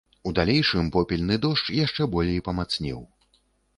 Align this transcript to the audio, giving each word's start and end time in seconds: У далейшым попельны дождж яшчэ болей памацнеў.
У 0.29 0.31
далейшым 0.37 0.87
попельны 0.95 1.37
дождж 1.43 1.71
яшчэ 1.85 2.09
болей 2.17 2.43
памацнеў. 2.49 2.99